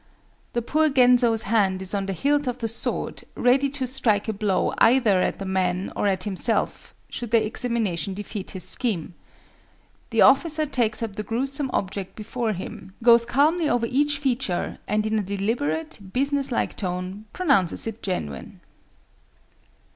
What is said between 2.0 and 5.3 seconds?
the hilt of the sword, ready to strike a blow either